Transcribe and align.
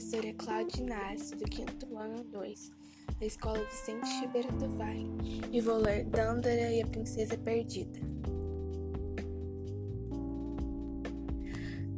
professora 0.00 0.32
Cláudia 0.32 0.82
Inácio, 0.82 1.36
do 1.36 1.44
quinto 1.44 1.98
ano 1.98 2.24
2, 2.24 2.72
da 3.18 3.26
Escola 3.26 3.62
Vicente 3.66 4.08
Ribeiro 4.22 4.50
do 4.52 4.70
Vale, 4.70 5.06
e 5.52 5.60
vou 5.60 5.76
ler 5.76 6.04
Dândara 6.04 6.72
e 6.72 6.80
a 6.80 6.86
Princesa 6.86 7.36
Perdida. 7.36 8.00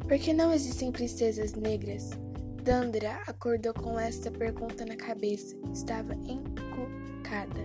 Por 0.00 0.18
que 0.18 0.32
não 0.32 0.52
existem 0.52 0.90
princesas 0.90 1.54
negras? 1.54 2.10
Dândara 2.64 3.22
acordou 3.28 3.72
com 3.72 3.96
esta 3.96 4.32
pergunta 4.32 4.84
na 4.84 4.96
cabeça 4.96 5.56
estava 5.72 6.12
encucada. 6.14 7.60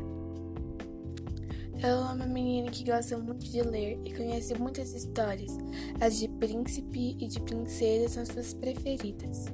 Ela 1.81 2.11
é 2.11 2.13
uma 2.13 2.27
menina 2.27 2.69
que 2.69 2.83
gosta 2.83 3.17
muito 3.17 3.43
de 3.43 3.61
ler 3.63 3.99
e 4.05 4.13
conhece 4.13 4.53
muitas 4.53 4.93
histórias. 4.93 5.57
As 5.99 6.15
de 6.15 6.27
príncipe 6.27 7.17
e 7.19 7.27
de 7.27 7.39
princesa 7.41 8.09
são 8.09 8.25
suas 8.25 8.53
preferidas. 8.53 9.47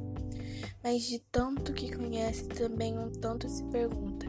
Mas 0.84 1.04
de 1.04 1.20
tanto 1.32 1.72
que 1.72 1.96
conhece, 1.96 2.46
também 2.50 3.00
um 3.00 3.10
tanto 3.10 3.48
se 3.48 3.64
pergunta: 3.66 4.26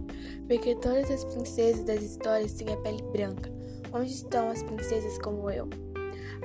por 0.46 0.60
que 0.60 0.76
todas 0.76 1.10
as 1.10 1.24
princesas 1.24 1.82
das 1.82 2.00
histórias 2.00 2.52
têm 2.52 2.72
a 2.72 2.76
pele 2.76 3.02
branca? 3.10 3.52
Onde 3.92 4.12
estão 4.12 4.48
as 4.50 4.62
princesas 4.62 5.18
como 5.18 5.50
eu? 5.50 5.68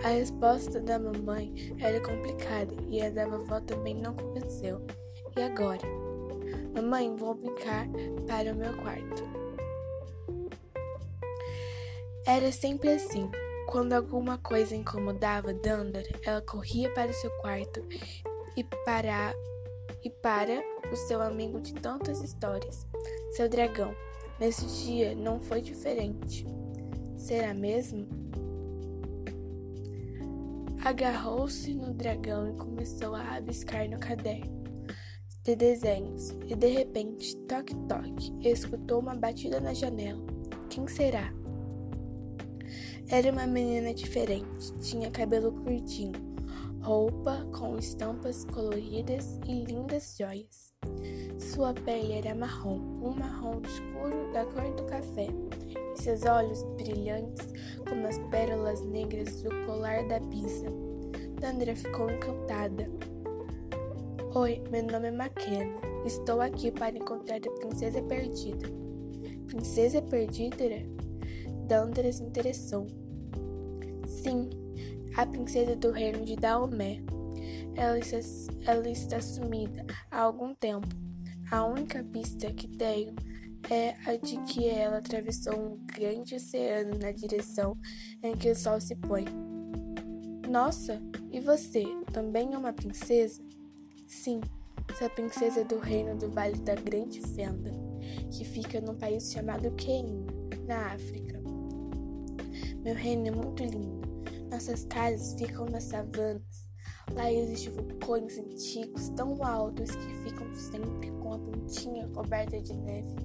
A 0.04 0.08
resposta 0.10 0.80
da 0.80 0.98
mamãe 0.98 1.54
era 1.80 2.00
complicada 2.00 2.74
e 2.90 3.02
a 3.02 3.10
da 3.10 3.28
vovó 3.28 3.60
também 3.60 3.96
não 3.96 4.16
convenceu. 4.16 4.82
E 5.38 5.42
agora? 5.42 5.88
Mamãe, 6.74 7.16
vou 7.16 7.36
brincar 7.36 7.88
para 8.26 8.54
o 8.54 8.56
meu 8.56 8.76
quarto. 8.78 9.24
Era 12.26 12.52
sempre 12.52 12.94
assim. 12.94 13.30
Quando 13.68 13.94
alguma 13.94 14.38
coisa 14.38 14.76
incomodava 14.76 15.54
Dandara, 15.54 16.08
ela 16.24 16.42
corria 16.42 16.92
para 16.94 17.12
o 17.12 17.14
seu 17.14 17.30
quarto 17.42 17.86
e 18.56 18.64
para 18.64 19.34
e 20.04 20.10
para 20.10 20.64
o 20.92 20.96
seu 20.96 21.22
amigo 21.22 21.60
de 21.60 21.74
tantas 21.74 22.22
histórias, 22.22 22.86
seu 23.32 23.50
dragão. 23.50 23.94
Nesse 24.40 24.66
dia 24.86 25.16
não 25.16 25.42
foi 25.42 25.62
diferente. 25.62 26.46
Será 27.18 27.54
mesmo? 27.54 28.08
Agarrou-se 30.84 31.74
no 31.74 31.94
dragão 31.94 32.50
e 32.50 32.58
começou 32.58 33.14
a 33.14 33.22
rabiscar 33.22 33.90
no 33.90 34.00
caderno 34.00 34.60
de 35.44 35.56
desenhos, 35.56 36.30
e 36.48 36.56
de 36.56 36.68
repente, 36.68 37.36
toque-toque, 37.48 38.32
escutou 38.42 39.00
uma 39.00 39.16
batida 39.16 39.60
na 39.60 39.74
janela. 39.74 40.22
Quem 40.70 40.88
será? 40.88 41.34
Era 43.08 43.32
uma 43.32 43.48
menina 43.48 43.94
diferente, 43.94 44.72
tinha 44.80 45.10
cabelo 45.10 45.52
curtinho, 45.52 46.29
roupa 46.82 47.46
com 47.58 47.78
estampas 47.78 48.46
coloridas 48.46 49.40
e 49.46 49.64
lindas 49.64 50.16
joias. 50.18 50.74
Sua 51.38 51.74
pele 51.74 52.14
era 52.14 52.36
marrom, 52.36 52.80
um 53.02 53.14
marrom 53.16 53.62
escuro 53.62 54.32
da 54.34 54.46
cor 54.46 54.74
do 54.76 54.84
café, 54.86 55.28
e 55.68 56.02
seus 56.02 56.24
olhos 56.26 56.64
brilhantes 56.78 57.48
como 57.88 58.08
as 58.08 58.18
pérolas 58.30 58.82
negras 58.86 59.42
do 59.42 59.50
colar 59.66 60.08
da 60.08 60.20
Pisa. 60.22 60.68
Dandra 61.40 61.76
ficou 61.76 62.10
encantada. 62.10 62.90
Oi, 64.36 64.62
meu 64.72 64.84
nome 64.84 65.08
é 65.08 65.12
McKenna. 65.12 65.80
Estou 66.06 66.42
aqui 66.42 66.72
para 66.72 66.98
encontrar 66.98 67.38
a 67.38 67.60
princesa 67.60 68.02
perdida. 68.04 68.68
Princesa 69.48 70.02
perdida? 70.02 70.66
Dandra 71.68 72.12
se 72.12 72.24
interessou. 72.24 72.88
Sim, 74.06 74.50
a 75.20 75.26
princesa 75.26 75.76
do 75.76 75.92
reino 75.92 76.24
de 76.24 76.38
Daomé. 76.38 77.02
Ela 77.76 78.00
está, 78.00 78.20
ela 78.66 78.90
está 78.90 79.20
sumida 79.20 79.86
há 80.10 80.22
algum 80.22 80.56
tempo. 80.56 80.88
A 81.52 81.66
única 81.66 82.02
pista 82.06 82.50
que 82.54 82.70
tenho 82.70 83.14
é 83.70 83.96
a 84.06 84.16
de 84.16 84.38
que 84.44 84.70
ela 84.70 85.00
atravessou 85.00 85.54
um 85.60 85.86
grande 85.86 86.36
oceano 86.36 86.98
na 86.98 87.12
direção 87.12 87.78
em 88.24 88.34
que 88.38 88.50
o 88.50 88.56
sol 88.56 88.80
se 88.80 88.96
põe. 88.96 89.26
Nossa, 90.50 91.02
e 91.34 91.42
você 91.42 91.84
também 92.14 92.54
é 92.54 92.58
uma 92.58 92.72
princesa? 92.72 93.44
Sim, 94.08 94.40
sou 94.98 95.06
a 95.06 95.10
princesa 95.10 95.66
do 95.66 95.80
reino 95.80 96.16
do 96.16 96.30
Vale 96.30 96.60
da 96.60 96.76
Grande 96.76 97.20
Fenda, 97.20 97.74
que 98.32 98.46
fica 98.46 98.80
num 98.80 98.96
país 98.96 99.34
chamado 99.34 99.70
Quênia, 99.72 100.26
na 100.66 100.94
África. 100.94 101.42
Meu 102.82 102.96
reino 102.96 103.28
é 103.28 103.32
muito 103.32 103.62
lindo. 103.66 104.09
Nossas 104.50 104.86
casas 104.86 105.34
ficam 105.36 105.66
nas 105.66 105.84
savanas. 105.84 106.70
Lá 107.14 107.32
existem 107.32 107.74
vulcões 107.74 108.38
antigos 108.38 109.10
tão 109.10 109.44
altos 109.44 109.92
que 109.92 110.14
ficam 110.24 110.54
sempre 110.54 111.12
com 111.12 111.34
a 111.34 111.40
pontinha 111.40 112.08
coberta 112.10 112.60
de 112.62 112.74
neve. 112.74 113.16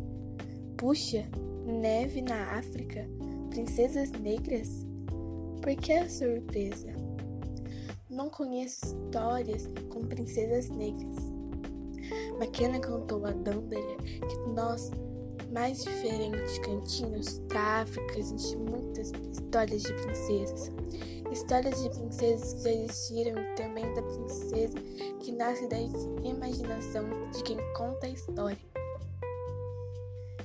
Puxa, 0.76 1.26
neve 1.66 2.22
na 2.22 2.58
África? 2.58 3.08
Princesas 3.50 4.10
negras? 4.12 4.86
Por 5.60 5.74
que 5.76 5.92
a 5.92 6.08
surpresa? 6.08 6.92
Não 8.10 8.28
conheço 8.28 8.84
histórias 8.84 9.68
com 9.88 10.02
princesas 10.02 10.68
negras. 10.68 11.16
McKenna 12.38 12.80
contou 12.80 13.24
a 13.24 13.30
Dandara 13.30 13.96
que 14.02 14.50
nós 14.54 14.90
mais 15.54 15.84
diferentes 15.84 16.58
cantinhos 16.58 17.38
da 17.46 17.82
África 17.82 18.18
existem 18.18 18.56
muitas 18.56 19.12
histórias 19.30 19.82
de 19.82 19.92
princesas. 19.94 20.72
Histórias 21.30 21.80
de 21.80 21.90
princesas 21.90 22.54
que 22.54 22.62
já 22.64 22.70
existiram 22.72 23.40
e 23.40 23.54
também 23.54 23.94
da 23.94 24.02
princesa 24.02 24.76
que 25.20 25.30
nasce 25.30 25.68
da 25.68 25.76
imaginação 26.24 27.04
de 27.30 27.42
quem 27.44 27.56
conta 27.74 28.06
a 28.06 28.10
história. 28.10 28.58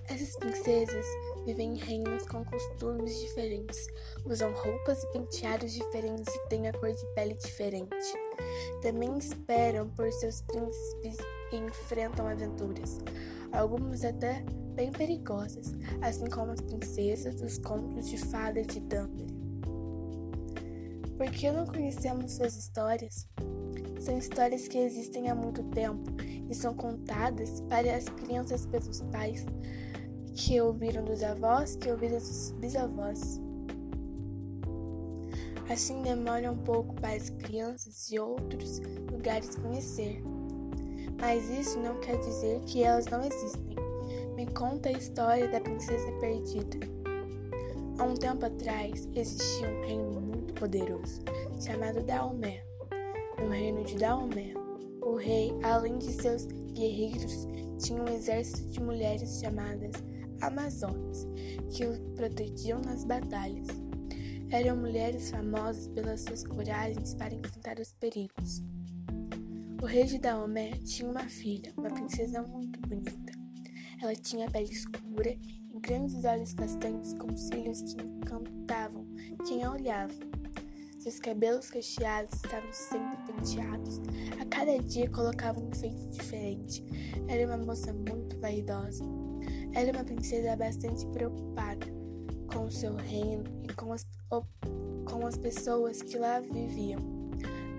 Essas 0.08 0.36
princesas 0.38 1.06
vivem 1.44 1.74
em 1.74 1.78
reinos 1.78 2.28
com 2.28 2.46
costumes 2.46 3.20
diferentes, 3.20 3.88
usam 4.26 4.54
roupas 4.54 5.04
e 5.04 5.08
penteados 5.08 5.74
diferentes 5.74 6.34
e 6.34 6.50
têm 6.50 6.68
a 6.68 6.74
cor 6.74 6.92
de 6.92 7.06
pele 7.16 7.34
diferente. 7.34 8.14
Também 8.82 9.18
esperam 9.18 9.90
por 9.90 10.12
seus 10.12 10.42
príncipes 10.42 11.18
e 11.52 11.58
enfrentam 11.58 12.28
aventuras, 12.28 13.00
algumas 13.52 14.04
até 14.04 14.44
bem 14.76 14.92
perigosas, 14.92 15.74
assim 16.02 16.28
como 16.28 16.52
as 16.52 16.62
princesas 16.62 17.36
dos 17.36 17.58
contos 17.58 18.10
de 18.10 18.18
fadas 18.18 18.68
de 18.68 18.80
Dumbledore. 18.80 19.40
Por 21.18 21.30
que 21.32 21.52
não 21.52 21.66
conhecemos 21.66 22.34
suas 22.34 22.56
histórias? 22.56 23.28
São 24.00 24.18
histórias 24.18 24.70
que 24.70 24.78
existem 24.78 25.30
há 25.30 25.36
muito 25.36 25.64
tempo 25.64 26.10
e 26.50 26.56
são 26.56 26.74
contadas 26.74 27.60
para 27.62 27.94
as 27.94 28.06
crianças 28.06 28.66
pelos 28.66 29.02
pais, 29.12 29.46
que 30.34 30.62
ouviram 30.62 31.04
dos 31.04 31.22
avós, 31.22 31.76
que 31.76 31.92
ouviram 31.92 32.18
dos 32.18 32.52
bisavós. 32.54 33.42
Assim 35.70 36.02
demora 36.02 36.52
um 36.52 36.58
pouco 36.58 36.96
para 36.96 37.16
as 37.16 37.30
crianças 37.30 38.08
de 38.08 38.18
outros 38.18 38.80
lugares 39.12 39.56
conhecer. 39.56 40.24
Mas 41.20 41.50
isso 41.50 41.80
não 41.80 42.00
quer 42.00 42.18
dizer 42.20 42.62
que 42.62 42.84
elas 42.84 43.06
não 43.08 43.24
existem. 43.24 43.76
Me 44.36 44.46
conta 44.48 44.90
a 44.90 44.94
história 44.94 45.48
da 45.50 45.60
princesa 45.60 46.12
perdida. 46.14 46.78
Há 47.98 48.04
um 48.04 48.16
tempo 48.16 48.46
atrás 48.46 49.08
existia 49.14 49.68
um 49.68 49.82
reino 49.86 50.22
muito 50.22 50.54
poderoso 50.54 51.22
chamado 51.60 52.02
Daomé. 52.04 52.64
No 53.38 53.50
reino 53.50 53.84
de 53.84 53.96
Daomé, 53.96 54.54
o 55.02 55.16
rei, 55.16 55.54
além 55.64 55.98
de 55.98 56.14
seus 56.14 56.46
guerreiros, 56.46 57.46
tinha 57.78 58.02
um 58.02 58.08
exército 58.08 58.70
de 58.70 58.82
mulheres 58.82 59.40
chamadas 59.42 59.92
Amazonas, 60.42 61.28
que 61.70 61.86
o 61.86 62.00
protegiam 62.16 62.80
nas 62.80 63.04
batalhas. 63.04 63.68
Eram 64.50 64.78
mulheres 64.78 65.30
famosas 65.30 65.88
pelas 65.90 66.22
suas 66.22 66.44
coragens 66.46 67.14
para 67.14 67.34
enfrentar 67.34 67.78
os 67.80 67.92
perigos. 67.94 68.64
O 69.82 69.86
rei 69.86 70.04
de 70.04 70.20
Daomé 70.20 70.72
tinha 70.84 71.10
uma 71.10 71.24
filha, 71.30 71.74
uma 71.78 71.90
princesa 71.90 72.42
muito 72.42 72.82
bonita. 72.82 73.32
Ela 74.02 74.14
tinha 74.14 74.52
pele 74.52 74.70
escura 74.70 75.30
e 75.30 75.80
grandes 75.80 76.26
olhos 76.26 76.54
castanhos 76.54 77.14
com 77.14 77.34
cílios 77.38 77.82
que 77.94 78.04
encantavam 78.04 79.08
quem 79.48 79.64
a 79.64 79.72
olhava. 79.72 80.14
Seus 81.00 81.18
cabelos 81.18 81.70
cacheados 81.70 82.34
estavam 82.34 82.74
sempre 82.74 83.18
penteados. 83.26 84.02
A 84.42 84.46
cada 84.48 84.78
dia 84.80 85.10
colocava 85.10 85.62
um 85.62 85.70
enfeite 85.70 86.10
diferente. 86.10 86.84
Era 87.30 87.48
uma 87.48 87.66
moça 87.66 87.94
muito 87.94 88.38
vaidosa. 88.38 89.06
Era 89.74 89.94
uma 89.94 90.04
princesa 90.04 90.58
bastante 90.58 91.06
preocupada 91.08 91.88
com 92.54 92.66
o 92.66 92.72
seu 92.72 92.98
reino 92.98 93.46
e 93.64 93.74
com 93.74 93.94
as, 93.94 94.06
com 94.30 95.26
as 95.26 95.38
pessoas 95.38 96.02
que 96.02 96.18
lá 96.18 96.42
viviam. 96.42 97.19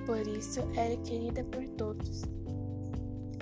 Por 0.06 0.26
isso, 0.26 0.61
era 0.76 0.97
querida 0.99 1.44
por 1.44 1.67
todos. 1.70 2.23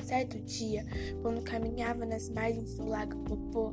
Certo 0.05 0.39
dia, 0.41 0.87
quando 1.23 1.43
caminhava 1.43 2.07
nas 2.07 2.31
margens 2.31 2.75
do 2.75 2.89
lago 2.89 3.17
Popô, 3.25 3.71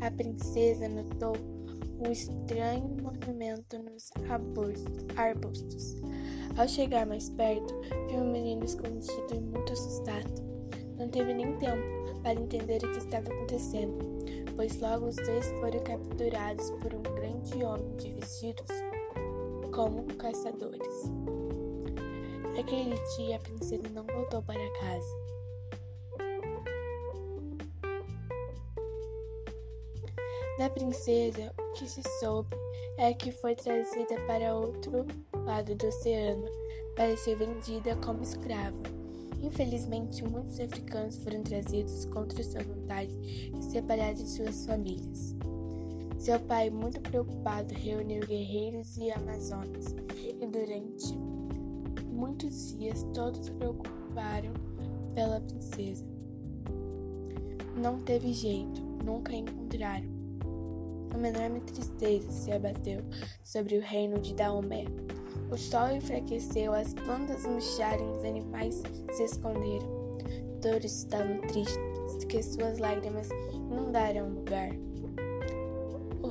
a 0.00 0.10
princesa 0.10 0.88
notou 0.88 1.36
um 1.98 2.10
estranho 2.10 2.96
movimento 3.02 3.78
nos 3.78 4.10
arbustos. 5.16 5.96
Ao 6.56 6.68
chegar 6.68 7.06
mais 7.06 7.30
perto, 7.30 7.74
viu 8.08 8.18
um 8.18 8.30
menino 8.30 8.64
escondido 8.64 9.34
e 9.34 9.40
muito 9.40 9.72
assustado. 9.72 10.42
não 10.98 11.08
teve 11.08 11.32
nem 11.32 11.56
tempo 11.58 11.82
para 12.22 12.34
entender 12.34 12.76
o 12.84 12.92
que 12.92 12.98
estava 12.98 13.32
acontecendo, 13.32 13.98
pois 14.54 14.78
logo 14.80 15.06
os 15.06 15.16
dois 15.16 15.46
foram 15.60 15.80
capturados 15.80 16.70
por 16.80 16.94
um 16.94 17.02
grande 17.02 17.64
homem 17.64 17.96
de 17.96 18.12
vestidos 18.12 18.70
como 19.72 20.04
caçadores. 20.16 21.10
Naquele 22.54 22.96
dia, 23.16 23.36
a 23.36 23.40
princesa 23.40 23.88
não 23.88 24.04
voltou 24.04 24.42
para 24.42 24.70
casa. 24.80 25.22
Da 30.58 30.68
princesa, 30.68 31.52
o 31.58 31.72
que 31.72 31.88
se 31.88 32.02
soube 32.20 32.54
é 32.98 33.14
que 33.14 33.32
foi 33.32 33.54
trazida 33.54 34.20
para 34.26 34.54
outro 34.54 35.06
lado 35.46 35.74
do 35.74 35.86
oceano 35.86 36.44
para 36.94 37.16
ser 37.16 37.36
vendida 37.36 37.96
como 37.96 38.22
escrava. 38.22 38.76
Infelizmente, 39.42 40.22
muitos 40.22 40.60
africanos 40.60 41.16
foram 41.24 41.42
trazidos 41.42 42.04
contra 42.04 42.44
sua 42.44 42.62
vontade 42.62 43.12
e 43.56 43.62
separados 43.62 44.22
de 44.22 44.30
suas 44.30 44.66
famílias. 44.66 45.34
Seu 46.18 46.38
pai, 46.38 46.70
muito 46.70 47.00
preocupado, 47.00 47.74
reuniu 47.74 48.24
guerreiros 48.24 48.96
e 48.98 49.10
amazonas, 49.10 49.86
e 50.16 50.46
durante 50.46 51.31
muitos 52.22 52.76
dias 52.78 53.04
todos 53.12 53.44
se 53.46 53.50
preocuparam 53.50 54.52
pela 55.12 55.40
princesa. 55.40 56.04
Não 57.76 57.98
teve 57.98 58.32
jeito, 58.32 58.80
nunca 59.04 59.32
a 59.32 59.34
encontraram. 59.34 60.06
Uma 61.12 61.28
enorme 61.28 61.60
tristeza 61.62 62.30
se 62.30 62.52
abateu 62.52 63.02
sobre 63.42 63.76
o 63.76 63.80
reino 63.80 64.20
de 64.20 64.34
Daomé. 64.34 64.84
O 65.50 65.56
sol 65.56 65.90
enfraqueceu, 65.90 66.72
as 66.72 66.94
plantas 66.94 67.44
murcharam, 67.44 68.12
os 68.12 68.24
animais 68.24 68.80
se 69.14 69.24
esconderam. 69.24 70.18
Todos 70.60 70.92
estavam 70.92 71.40
tristes, 71.40 72.24
que 72.28 72.40
suas 72.40 72.78
lágrimas 72.78 73.28
inundaram 73.52 74.28
o 74.28 74.34
lugar 74.36 74.70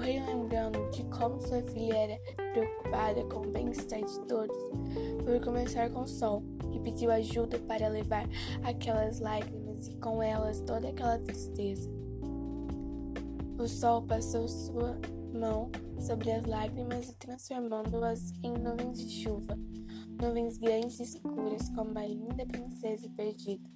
rei, 0.01 0.19
lembrando 0.19 0.89
de 0.89 1.03
como 1.05 1.39
sua 1.41 1.61
filha 1.61 1.95
era 1.95 2.19
preocupada 2.53 3.23
com 3.25 3.47
o 3.47 3.51
bem-estar 3.51 4.03
de 4.03 4.19
todos, 4.27 4.57
foi 5.23 5.39
começar 5.39 5.89
com 5.91 6.01
o 6.01 6.07
sol 6.07 6.43
e 6.73 6.79
pediu 6.79 7.11
ajuda 7.11 7.59
para 7.59 7.87
levar 7.87 8.27
aquelas 8.63 9.19
lágrimas 9.19 9.87
e 9.87 9.95
com 9.97 10.21
elas 10.21 10.59
toda 10.61 10.89
aquela 10.89 11.19
tristeza. 11.19 11.89
O 13.59 13.67
sol 13.67 14.01
passou 14.01 14.47
sua 14.47 14.99
mão 15.33 15.69
sobre 15.99 16.31
as 16.31 16.45
lágrimas 16.47 17.09
e 17.09 17.15
transformando-as 17.15 18.31
em 18.43 18.53
nuvens 18.53 18.99
de 18.99 19.09
chuva, 19.09 19.55
nuvens 20.19 20.57
grandes 20.57 20.99
e 20.99 21.03
escuras 21.03 21.69
como 21.69 21.97
a 21.97 22.07
linda 22.07 22.45
princesa 22.47 23.07
perdida. 23.15 23.69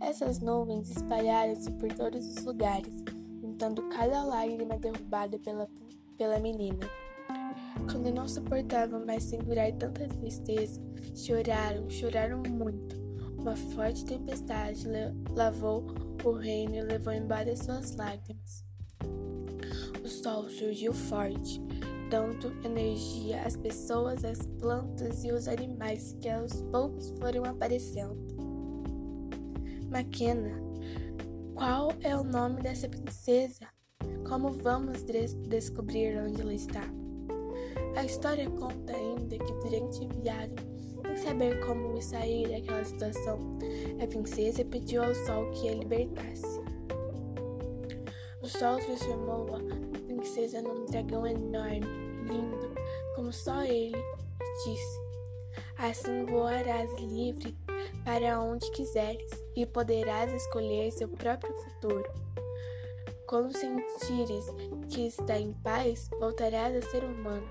Essas 0.00 0.40
nuvens 0.40 0.90
espalharam-se 0.90 1.70
por 1.72 1.90
todos 1.94 2.26
os 2.26 2.44
lugares, 2.44 2.92
juntando 3.62 3.88
cada 3.90 4.24
lágrima 4.24 4.76
derrubada 4.76 5.38
pela, 5.38 5.68
pela 6.18 6.38
menina. 6.40 6.84
Quando 7.90 8.12
não 8.12 8.26
suportavam 8.26 9.06
mais 9.06 9.22
segurar 9.22 9.70
tanta 9.72 10.08
tristeza, 10.08 10.80
choraram, 11.14 11.88
choraram 11.88 12.42
muito. 12.48 13.00
Uma 13.38 13.54
forte 13.54 14.04
tempestade 14.04 14.86
lavou 15.30 15.86
o 16.24 16.32
reino 16.32 16.74
e 16.74 16.82
levou 16.82 17.12
embora 17.12 17.54
suas 17.56 17.94
lágrimas. 17.94 18.64
O 20.04 20.08
sol 20.08 20.48
surgiu 20.50 20.92
forte, 20.92 21.60
dando 22.10 22.52
energia 22.64 23.42
às 23.42 23.56
pessoas, 23.56 24.24
às 24.24 24.44
plantas 24.60 25.22
e 25.22 25.30
aos 25.30 25.46
animais 25.46 26.16
que 26.20 26.28
aos 26.28 26.62
poucos 26.62 27.10
foram 27.10 27.44
aparecendo. 27.44 28.16
Maquena 29.88 30.71
qual 31.54 31.92
é 32.00 32.16
o 32.16 32.24
nome 32.24 32.60
dessa 32.62 32.88
princesa? 32.88 33.66
Como 34.28 34.50
vamos 34.50 35.02
descobrir 35.02 36.16
onde 36.18 36.40
ela 36.40 36.54
está? 36.54 36.82
A 37.96 38.04
história 38.04 38.48
conta 38.50 38.94
ainda 38.94 39.38
que 39.38 39.52
durante 39.54 40.04
a 40.04 40.20
viagem, 40.20 40.56
sem 41.06 41.16
saber 41.18 41.64
como 41.66 42.00
sair 42.00 42.48
daquela 42.48 42.84
situação, 42.84 43.38
a 44.02 44.06
princesa 44.06 44.64
pediu 44.64 45.02
ao 45.04 45.14
sol 45.14 45.50
que 45.52 45.68
a 45.68 45.74
libertasse. 45.74 46.60
O 48.42 48.48
sol 48.48 48.78
transformou 48.78 49.46
a 49.56 50.06
princesa 50.06 50.62
num 50.62 50.86
dragão 50.86 51.26
enorme, 51.26 51.86
lindo, 52.26 52.74
como 53.14 53.32
só 53.32 53.62
ele, 53.62 53.96
e 53.96 54.64
disse: 54.64 55.00
Assim 55.78 56.24
voarás 56.26 56.90
livre 56.98 57.56
para 58.04 58.40
onde 58.40 58.70
quiseres 58.72 59.30
e 59.56 59.64
poderás 59.66 60.32
escolher 60.32 60.90
seu 60.92 61.08
próprio 61.08 61.54
futuro. 61.54 62.10
Quando 63.26 63.56
sentires 63.56 64.44
que 64.90 65.06
está 65.06 65.38
em 65.38 65.52
paz, 65.52 66.10
voltarás 66.20 66.76
a 66.76 66.90
ser 66.90 67.04
humano. 67.04 67.46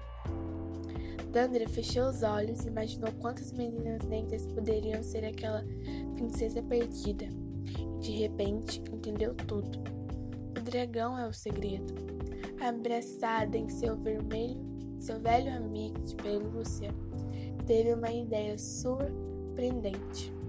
Dandra 1.32 1.68
fechou 1.70 2.10
os 2.10 2.24
olhos 2.24 2.66
e 2.66 2.68
imaginou 2.68 3.12
quantas 3.14 3.54
meninas 3.54 4.04
negras 4.04 4.46
poderiam 4.48 5.02
ser 5.02 5.26
aquela 5.26 5.64
princesa 6.16 6.62
perdida. 6.62 7.26
De 8.00 8.12
repente 8.12 8.84
entendeu 8.92 9.34
tudo. 9.34 9.80
O 10.58 10.62
dragão 10.62 11.18
é 11.18 11.26
o 11.26 11.34
segredo. 11.34 11.96
Abraçada 12.60 13.58
em 13.58 13.70
seu 13.70 13.96
vermelho, 13.96 14.62
seu 15.00 15.20
velho 15.20 15.56
amigo 15.56 16.00
de 16.02 16.16
pelúcia, 16.16 16.94
teve 17.66 17.94
uma 17.94 18.12
ideia 18.12 18.58
surpreendente. 18.58 20.41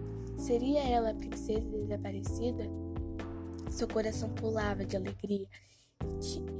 Seria 0.42 0.80
ela 0.80 1.10
a 1.10 1.14
princesa 1.14 1.60
desaparecida? 1.60 2.64
Seu 3.70 3.86
coração 3.86 4.28
pulava 4.30 4.84
de 4.84 4.96
alegria 4.96 5.46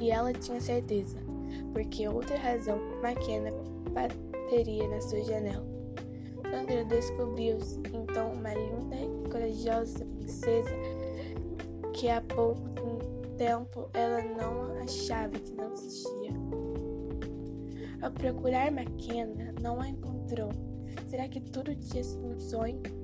e 0.00 0.08
ela 0.08 0.32
tinha 0.32 0.60
certeza, 0.60 1.18
porque 1.72 2.06
outra 2.06 2.38
razão 2.38 2.78
Maquena 3.02 3.50
bateria 3.90 4.86
na 4.86 5.00
sua 5.00 5.24
janela. 5.24 5.66
Sandra 6.48 6.84
descobriu 6.84 7.58
então 7.92 8.34
uma 8.34 8.54
linda 8.54 8.94
e 8.94 9.28
corajosa 9.28 10.04
princesa 10.04 10.76
que 11.92 12.08
há 12.08 12.20
pouco 12.20 13.00
tempo 13.36 13.90
ela 13.94 14.22
não 14.22 14.80
achava 14.80 15.32
que 15.32 15.54
não 15.54 15.72
existia. 15.72 16.30
Ao 18.00 18.12
procurar 18.12 18.70
Maquena, 18.70 19.52
não 19.60 19.80
a 19.80 19.88
encontrou. 19.88 20.50
Será 21.08 21.26
que 21.26 21.40
tudo 21.40 21.74
tinha 21.74 22.04
sido 22.04 22.24
um 22.28 22.38
sonho? 22.38 23.01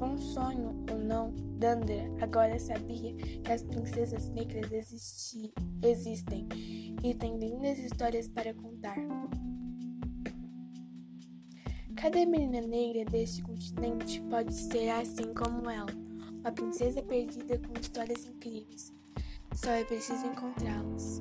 Um 0.00 0.16
sonho 0.16 0.84
ou 0.90 0.98
não, 0.98 1.34
Dandra 1.58 2.08
agora 2.20 2.58
sabia 2.58 3.14
que 3.14 3.50
as 3.50 3.62
princesas 3.62 4.28
negras 4.30 4.70
existi, 4.70 5.52
existem 5.82 6.48
e 7.02 7.14
têm 7.14 7.36
lindas 7.36 7.78
histórias 7.78 8.28
para 8.28 8.54
contar. 8.54 8.96
Cada 11.96 12.24
menina 12.24 12.60
negra 12.60 13.04
deste 13.06 13.42
continente 13.42 14.20
pode 14.30 14.54
ser 14.54 14.90
assim 14.90 15.34
como 15.34 15.68
ela, 15.68 15.90
uma 16.40 16.52
princesa 16.52 17.02
perdida 17.02 17.58
com 17.58 17.78
histórias 17.80 18.24
incríveis. 18.24 18.92
Só 19.54 19.70
é 19.70 19.84
preciso 19.84 20.24
encontrá-las. 20.26 21.20